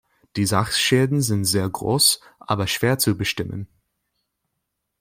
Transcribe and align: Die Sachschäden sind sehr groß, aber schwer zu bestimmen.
Die 0.35 0.47
Sachschäden 0.47 1.21
sind 1.21 1.45
sehr 1.45 1.69
groß, 1.69 2.21
aber 2.39 2.65
schwer 2.65 2.97
zu 2.97 3.15
bestimmen. 3.15 3.67